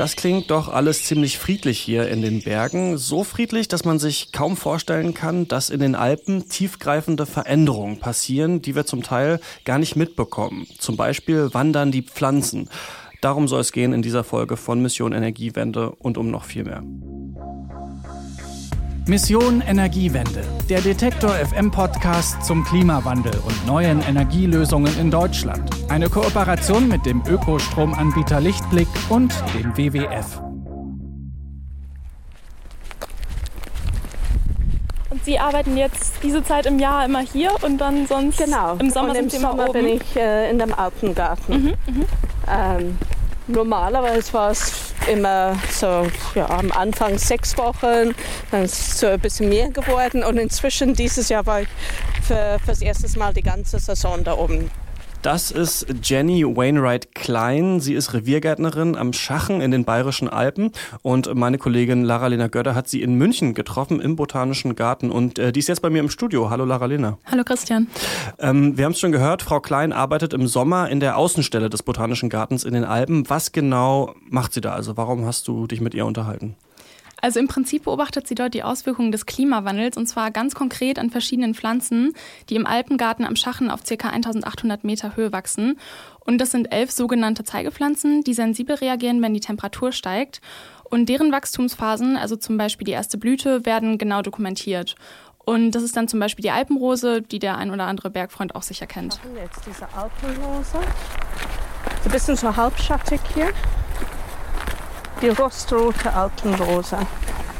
[0.00, 2.96] Das klingt doch alles ziemlich friedlich hier in den Bergen.
[2.96, 8.62] So friedlich, dass man sich kaum vorstellen kann, dass in den Alpen tiefgreifende Veränderungen passieren,
[8.62, 10.66] die wir zum Teil gar nicht mitbekommen.
[10.78, 12.70] Zum Beispiel wandern die Pflanzen.
[13.20, 16.82] Darum soll es gehen in dieser Folge von Mission Energiewende und um noch viel mehr.
[19.10, 25.68] Mission Energiewende, der Detektor FM Podcast zum Klimawandel und neuen Energielösungen in Deutschland.
[25.88, 30.40] Eine Kooperation mit dem Ökostromanbieter Lichtblick und dem WWF.
[35.10, 38.76] Und Sie arbeiten jetzt diese Zeit im Jahr immer hier und dann sonst genau.
[38.76, 39.96] im Sommer und sind im Sie Sommer immer bin oben?
[39.96, 41.62] ich äh, in dem Alpengarten.
[41.64, 42.06] Mhm, mhm.
[42.48, 42.98] Ähm,
[43.48, 44.70] normalerweise war es
[45.10, 48.14] immer so ja, am Anfang sechs Wochen,
[48.50, 51.68] dann ist es so ein bisschen mehr geworden und inzwischen dieses Jahr war ich
[52.22, 54.70] für, fürs erste Mal die ganze Saison da oben.
[55.22, 57.80] Das ist Jenny Wainwright Klein.
[57.80, 60.72] Sie ist Reviergärtnerin am Schachen in den Bayerischen Alpen.
[61.02, 65.10] Und meine Kollegin Lara-Lena Götter hat sie in München getroffen im Botanischen Garten.
[65.10, 66.48] Und äh, die ist jetzt bei mir im Studio.
[66.48, 67.18] Hallo Lara-Lena.
[67.30, 67.88] Hallo Christian.
[68.38, 71.82] Ähm, wir haben es schon gehört, Frau Klein arbeitet im Sommer in der Außenstelle des
[71.82, 73.28] Botanischen Gartens in den Alpen.
[73.28, 74.72] Was genau macht sie da?
[74.72, 76.56] Also warum hast du dich mit ihr unterhalten?
[77.20, 81.10] Also im Prinzip beobachtet sie dort die Auswirkungen des Klimawandels und zwar ganz konkret an
[81.10, 82.14] verschiedenen Pflanzen,
[82.48, 84.08] die im Alpengarten am Schachen auf ca.
[84.08, 85.78] 1800 Meter Höhe wachsen.
[86.20, 90.40] Und das sind elf sogenannte Zeigepflanzen, die sensibel reagieren, wenn die Temperatur steigt.
[90.84, 94.96] Und deren Wachstumsphasen, also zum Beispiel die erste Blüte, werden genau dokumentiert.
[95.38, 98.62] Und das ist dann zum Beispiel die Alpenrose, die der ein oder andere Bergfreund auch
[98.62, 99.18] sicher kennt.
[99.36, 100.78] Jetzt diese Alpenrose.
[102.04, 103.52] Ein bisschen so halbschattig hier.
[105.22, 106.98] Die rostrote Alpenrose.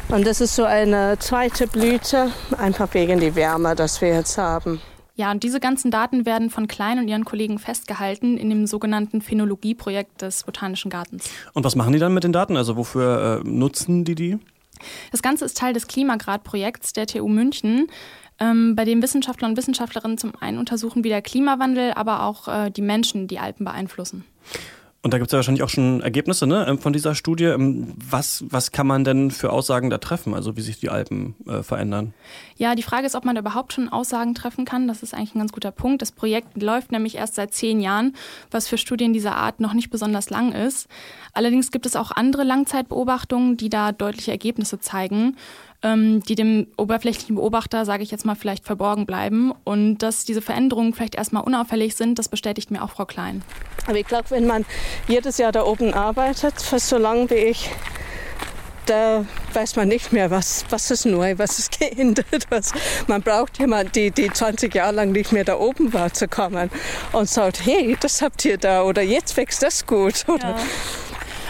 [0.09, 4.81] Und das ist so eine zweite Blüte, einfach wegen der Wärme, das wir jetzt haben.
[5.15, 9.21] Ja, und diese ganzen Daten werden von Klein und ihren Kollegen festgehalten in dem sogenannten
[9.21, 11.29] Phänologie-Projekt des Botanischen Gartens.
[11.53, 12.57] Und was machen die dann mit den Daten?
[12.57, 14.39] Also wofür äh, nutzen die die?
[15.13, 17.89] Das Ganze ist Teil des Klimagrad-Projekts der TU München,
[18.39, 22.71] ähm, bei dem Wissenschaftler und Wissenschaftlerinnen zum einen untersuchen, wie der Klimawandel, aber auch äh,
[22.71, 24.25] die Menschen die Alpen beeinflussen.
[25.03, 27.45] Und da gibt es ja wahrscheinlich auch schon Ergebnisse ne, ähm, von dieser Studie.
[27.45, 31.37] Ähm, Was, was kann man denn für Aussagen da treffen, also wie sich die Alpen
[31.47, 32.13] äh, verändern?
[32.57, 34.89] Ja, die Frage ist, ob man da überhaupt schon Aussagen treffen kann.
[34.89, 36.03] Das ist eigentlich ein ganz guter Punkt.
[36.03, 38.15] Das Projekt läuft nämlich erst seit zehn Jahren,
[38.51, 40.87] was für Studien dieser Art noch nicht besonders lang ist.
[41.33, 45.37] Allerdings gibt es auch andere Langzeitbeobachtungen, die da deutliche Ergebnisse zeigen,
[45.83, 49.53] ähm, die dem oberflächlichen Beobachter, sage ich jetzt mal, vielleicht verborgen bleiben.
[49.65, 53.43] Und dass diese Veränderungen vielleicht erstmal unauffällig sind, das bestätigt mir auch Frau Klein.
[53.87, 54.65] Aber ich glaube, wenn man
[55.09, 57.71] jedes Jahr da oben arbeitet, fast so lange wie ich,
[58.87, 62.47] da weiß man nicht mehr, was, was ist neu, was ist geändert.
[62.51, 62.73] Was,
[63.07, 66.71] man braucht jemanden, die, die 20 Jahre lang nicht mehr da oben war, zu kommen
[67.13, 70.25] und sagt, hey, das habt ihr da oder jetzt wächst das gut.
[70.29, 70.57] Oder,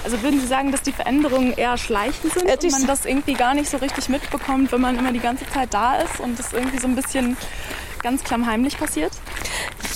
[0.05, 3.05] Also würden Sie sagen, dass die Veränderungen eher schleichend sind Ja, und die- man das
[3.05, 6.39] irgendwie gar nicht so richtig mitbekommt, wenn man immer die ganze Zeit da ist und
[6.39, 7.37] das irgendwie so ein bisschen
[8.03, 9.13] ganz klammheimlich passiert?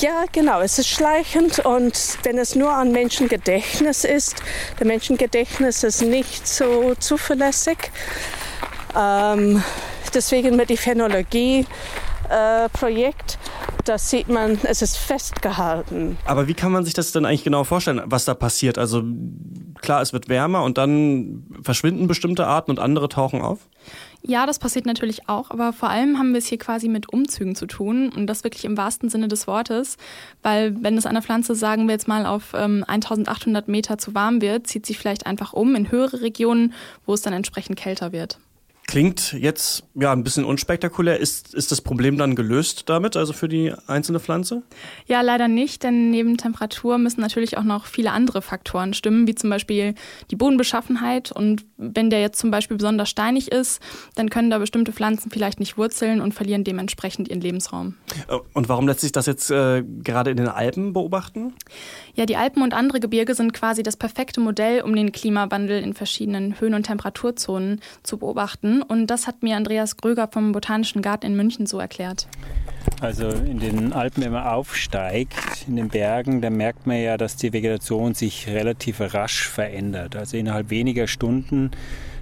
[0.01, 0.61] Ja, genau.
[0.61, 4.43] Es ist schleichend und wenn es nur an Menschengedächtnis ist,
[4.79, 7.79] der Menschengedächtnis ist nicht so zuverlässig.
[8.95, 9.65] Ähm,
[10.13, 13.39] deswegen mit dem Phänologie-Projekt,
[13.85, 16.17] da sieht man, es ist festgehalten.
[16.25, 18.79] Aber wie kann man sich das denn eigentlich genau vorstellen, was da passiert?
[18.79, 19.03] Also
[19.81, 23.61] klar, es wird wärmer und dann verschwinden bestimmte Arten und andere tauchen auf?
[24.27, 27.55] Ja, das passiert natürlich auch, aber vor allem haben wir es hier quasi mit Umzügen
[27.55, 29.99] zu tun und das wirklich im wahrsten Sinne des Wortes,
[30.43, 34.41] weil wenn es einer Pflanze, sagen wir jetzt mal, auf ähm, 1800 Meter zu warm
[34.41, 36.73] wird, zieht sie vielleicht einfach um in höhere Regionen,
[37.05, 38.39] wo es dann entsprechend kälter wird.
[38.87, 41.19] Klingt jetzt ja ein bisschen unspektakulär.
[41.19, 44.63] Ist, ist das Problem dann gelöst damit, also für die einzelne Pflanze?
[45.07, 49.35] Ja, leider nicht, denn neben Temperatur müssen natürlich auch noch viele andere Faktoren stimmen, wie
[49.35, 49.95] zum Beispiel
[50.31, 51.33] die Bodenbeschaffenheit.
[51.33, 53.81] Und wenn der jetzt zum Beispiel besonders steinig ist,
[54.17, 57.95] dann können da bestimmte Pflanzen vielleicht nicht wurzeln und verlieren dementsprechend ihren Lebensraum.
[58.29, 61.55] Äh, Und warum lässt sich das jetzt äh, gerade in den Alpen beobachten?
[62.15, 65.95] Ja, die Alpen und andere Gebirge sind quasi das perfekte Modell, um den Klimawandel in
[65.95, 68.74] verschiedenen Höhen- und Temperaturzonen zu beobachten.
[68.83, 72.27] Und das hat mir Andreas Gröger vom Botanischen Garten in München so erklärt.
[73.01, 75.35] Also in den Alpen, wenn man aufsteigt,
[75.67, 80.17] in den Bergen, dann merkt man ja, dass die Vegetation sich relativ rasch verändert.
[80.17, 81.71] Also innerhalb weniger Stunden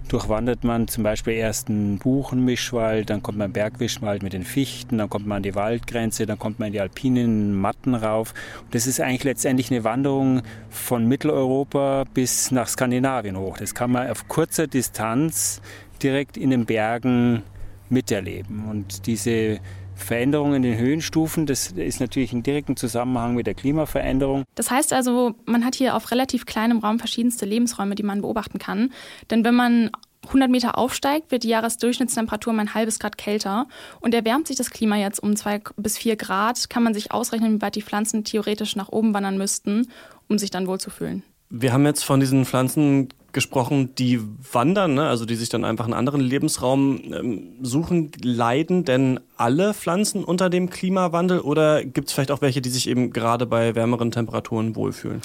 [0.08, 4.98] durchwandert man zum Beispiel erst einen Buchenmischwald, dann kommt man einen Bergmischwald mit den Fichten,
[4.98, 8.34] dann kommt man an die Waldgrenze, dann kommt man in die alpinen Matten rauf.
[8.64, 13.56] Und das ist eigentlich letztendlich eine Wanderung von Mitteleuropa bis nach Skandinavien hoch.
[13.58, 15.62] Das kann man auf kurzer Distanz
[16.02, 17.42] direkt in den Bergen
[17.88, 18.68] miterleben.
[18.68, 19.60] Und diese
[19.94, 24.44] Veränderungen in den Höhenstufen, das ist natürlich in direkten Zusammenhang mit der Klimaveränderung.
[24.54, 28.58] Das heißt also, man hat hier auf relativ kleinem Raum verschiedenste Lebensräume, die man beobachten
[28.58, 28.92] kann.
[29.30, 29.90] Denn wenn man
[30.26, 33.66] 100 Meter aufsteigt, wird die Jahresdurchschnittstemperatur um ein halbes Grad kälter.
[34.00, 37.56] Und erwärmt sich das Klima jetzt um zwei bis vier Grad, kann man sich ausrechnen,
[37.56, 39.88] wie weit die Pflanzen theoretisch nach oben wandern müssten,
[40.28, 41.22] um sich dann wohlzufühlen.
[41.50, 44.20] Wir haben jetzt von diesen Pflanzen gesprochen, die
[44.52, 45.08] wandern, ne?
[45.08, 48.12] also die sich dann einfach einen anderen Lebensraum ähm, suchen.
[48.22, 52.88] Leiden denn alle Pflanzen unter dem Klimawandel oder gibt es vielleicht auch welche, die sich
[52.88, 55.22] eben gerade bei wärmeren Temperaturen wohlfühlen?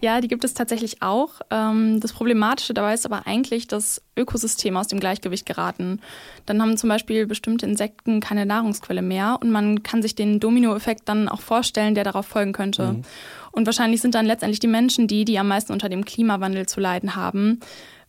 [0.00, 1.40] Ja, die gibt es tatsächlich auch.
[1.50, 6.00] Ähm, das Problematische dabei ist aber eigentlich, dass Ökosysteme aus dem Gleichgewicht geraten.
[6.46, 11.08] Dann haben zum Beispiel bestimmte Insekten keine Nahrungsquelle mehr und man kann sich den Dominoeffekt
[11.08, 12.92] dann auch vorstellen, der darauf folgen könnte.
[12.92, 13.02] Mhm.
[13.50, 16.80] Und wahrscheinlich sind dann letztendlich die Menschen die, die am meisten unter dem Klimawandel zu
[16.80, 17.58] leiden haben,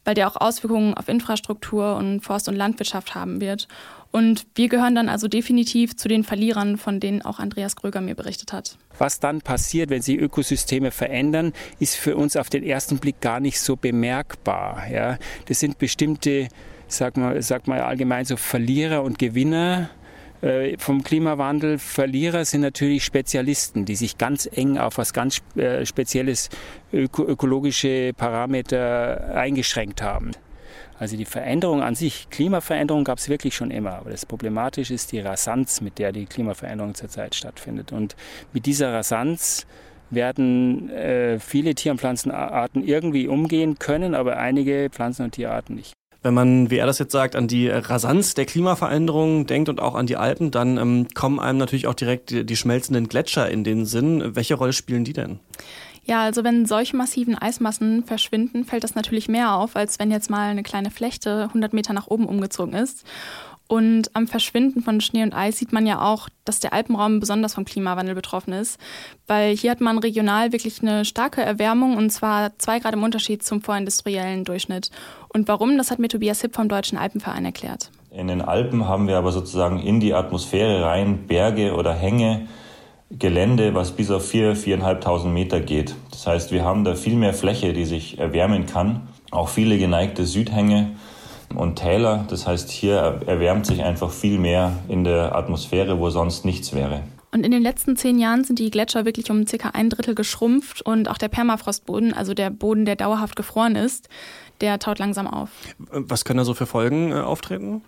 [0.10, 3.68] weil der auch Auswirkungen auf Infrastruktur und Forst- und Landwirtschaft haben wird.
[4.10, 8.16] Und wir gehören dann also definitiv zu den Verlierern, von denen auch Andreas Gröger mir
[8.16, 8.80] berichtet hat.
[8.98, 13.40] Was dann passiert, wenn sich Ökosysteme verändern, ist für uns auf den ersten Blick gar
[13.40, 14.90] nicht so bemerkbar.
[14.92, 15.20] Ja?
[15.46, 16.48] Das sind bestimmte,
[16.88, 19.92] sag mal, sag mal allgemein so Verlierer und Gewinner
[20.77, 21.77] vom Klimawandel.
[21.80, 26.50] Verlierer sind natürlich Spezialisten, die sich ganz eng auf was ganz äh, Spezielles
[26.94, 30.31] öko ökologische Parameter eingeschränkt haben.
[30.97, 33.94] Also die Veränderung an sich, Klimaveränderung gab es wirklich schon immer.
[33.94, 37.91] Aber das Problematische ist die Rasanz, mit der die Klimaveränderung zurzeit stattfindet.
[37.91, 38.15] Und
[38.51, 39.65] mit dieser Rasanz
[40.09, 45.94] werden äh, viele Tier- und Pflanzenarten irgendwie umgehen können, aber einige Pflanzen- und Tierarten nicht.
[46.21, 49.95] Wenn man, wie er das jetzt sagt, an die Rasanz der Klimaveränderung denkt und auch
[49.95, 53.63] an die Alpen, dann ähm, kommen einem natürlich auch direkt die, die schmelzenden Gletscher in
[53.63, 54.36] den Sinn.
[54.36, 55.39] Welche Rolle spielen die denn?
[56.10, 60.30] Ja, also wenn solche massiven Eismassen verschwinden, fällt das natürlich mehr auf, als wenn jetzt
[60.30, 63.06] mal eine kleine Flechte 100 Meter nach oben umgezogen ist.
[63.69, 67.54] Und am Verschwinden von Schnee und Eis sieht man ja auch, dass der Alpenraum besonders
[67.54, 68.80] vom Klimawandel betroffen ist,
[69.27, 73.44] weil hier hat man regional wirklich eine starke Erwärmung und zwar zwei Grad im Unterschied
[73.44, 74.89] zum vorindustriellen Durchschnitt.
[75.31, 77.92] Und warum, das hat mir Tobias Hipp vom Deutschen Alpenverein erklärt.
[78.10, 82.48] In den Alpen haben wir aber sozusagen in die Atmosphäre rein Berge oder Hänge,
[83.12, 85.94] Gelände, was bis auf 4.000, 4.500 Meter geht.
[86.10, 89.10] Das heißt, wir haben da viel mehr Fläche, die sich erwärmen kann.
[89.30, 90.95] Auch viele geneigte Südhänge
[91.56, 92.25] und Täler.
[92.30, 97.01] Das heißt, hier erwärmt sich einfach viel mehr in der Atmosphäre, wo sonst nichts wäre.
[97.31, 100.81] Und in den letzten zehn Jahren sind die Gletscher wirklich um circa ein Drittel geschrumpft
[100.81, 104.10] und auch der Permafrostboden, also der Boden, der dauerhaft gefroren ist,
[104.62, 105.50] der taut langsam auf.
[105.90, 107.84] Was können da so für Folgen äh, auftreten?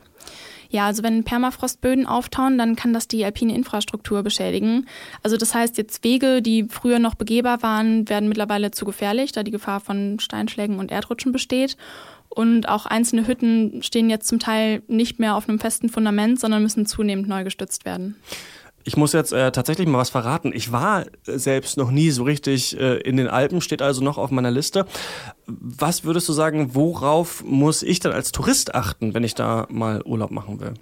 [0.69, 4.88] Ja, also wenn Permafrostböden auftauen, dann kann das die alpine Infrastruktur beschädigen.
[5.22, 9.44] Also das heißt, jetzt Wege, die früher noch begehbar waren, werden mittlerweile zu gefährlich, da
[9.44, 11.75] die Gefahr von Steinschlägen und Erdrutschen besteht.
[12.33, 16.63] Und auch einzelne Hütten stehen jetzt zum Teil nicht mehr auf einem festen Fundament, sondern
[16.63, 18.16] müssen zunehmend neu gestützt werden.
[18.83, 20.51] Ich muss jetzt äh, tatsächlich mal was verraten.
[20.56, 24.31] Ich war selbst noch nie so richtig äh, in den Alpen, steht also noch auf
[24.31, 24.86] meiner Liste.
[25.45, 30.01] Was würdest du sagen, worauf muss ich dann als Tourist achten, wenn ich da mal
[30.04, 30.74] Urlaub machen will?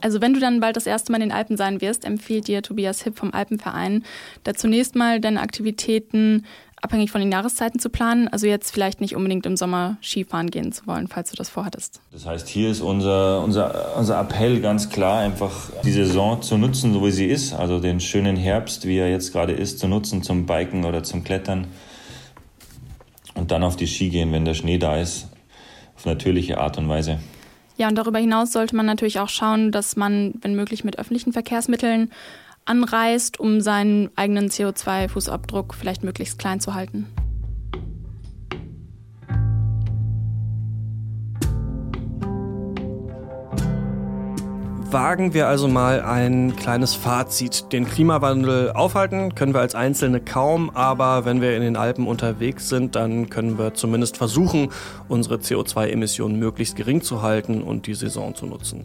[0.00, 2.62] Also wenn du dann bald das erste Mal in den Alpen sein wirst, empfiehlt dir
[2.62, 4.04] Tobias Hipp vom Alpenverein,
[4.44, 6.44] da zunächst mal deine Aktivitäten
[6.86, 8.28] abhängig von den Jahreszeiten zu planen.
[8.28, 12.00] Also jetzt vielleicht nicht unbedingt im Sommer Skifahren gehen zu wollen, falls du das vorhattest.
[12.12, 16.92] Das heißt, hier ist unser, unser, unser Appell ganz klar, einfach die Saison zu nutzen,
[16.92, 17.52] so wie sie ist.
[17.52, 21.24] Also den schönen Herbst, wie er jetzt gerade ist, zu nutzen zum Biken oder zum
[21.24, 21.66] Klettern.
[23.34, 25.26] Und dann auf die Ski gehen, wenn der Schnee da ist,
[25.96, 27.18] auf natürliche Art und Weise.
[27.76, 31.32] Ja, und darüber hinaus sollte man natürlich auch schauen, dass man, wenn möglich, mit öffentlichen
[31.32, 32.10] Verkehrsmitteln
[32.66, 37.06] anreist, um seinen eigenen CO2-Fußabdruck vielleicht möglichst klein zu halten.
[44.92, 47.72] Wagen wir also mal ein kleines Fazit.
[47.72, 52.68] Den Klimawandel aufhalten können wir als Einzelne kaum, aber wenn wir in den Alpen unterwegs
[52.68, 54.70] sind, dann können wir zumindest versuchen,
[55.08, 58.84] unsere CO2-Emissionen möglichst gering zu halten und die Saison zu nutzen.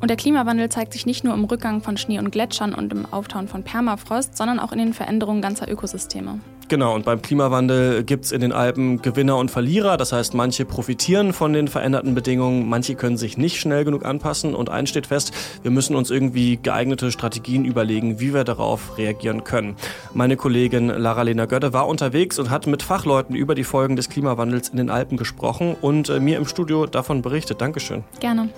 [0.00, 3.06] Und der Klimawandel zeigt sich nicht nur im Rückgang von Schnee und Gletschern und im
[3.12, 6.40] Auftauen von Permafrost, sondern auch in den Veränderungen ganzer Ökosysteme.
[6.70, 9.96] Genau, und beim Klimawandel gibt es in den Alpen Gewinner und Verlierer.
[9.96, 14.54] Das heißt, manche profitieren von den veränderten Bedingungen, manche können sich nicht schnell genug anpassen.
[14.54, 19.42] Und eins steht fest, wir müssen uns irgendwie geeignete Strategien überlegen, wie wir darauf reagieren
[19.42, 19.74] können.
[20.14, 24.68] Meine Kollegin Lara-Lena Götte war unterwegs und hat mit Fachleuten über die Folgen des Klimawandels
[24.68, 27.60] in den Alpen gesprochen und äh, mir im Studio davon berichtet.
[27.60, 28.04] Dankeschön.
[28.20, 28.48] Gerne.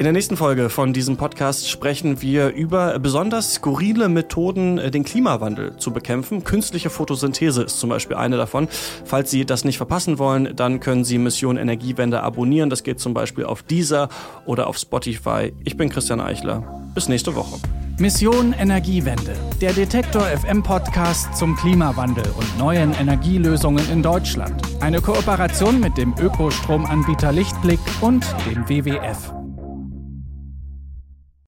[0.00, 5.04] In der nächsten Folge von diesem Podcast sprechen wir über besonders skurrile Methoden, äh, den
[5.04, 6.42] Klimawandel zu bekämpfen.
[6.42, 8.68] Künstliche Photosynthese ist zum Beispiel eine davon.
[9.04, 12.70] Falls Sie das nicht verpassen wollen, dann können Sie Mission Energiewende abonnieren.
[12.70, 14.08] Das geht zum Beispiel auf Deezer
[14.46, 15.52] oder auf Spotify.
[15.64, 16.64] Ich bin Christian Eichler.
[16.94, 17.58] Bis nächste Woche.
[17.98, 19.34] Mission Energiewende.
[19.60, 24.62] Der Detektor FM Podcast zum Klimawandel und neuen Energielösungen in Deutschland.
[24.80, 29.34] Eine Kooperation mit dem Ökostromanbieter Lichtblick und dem WWF.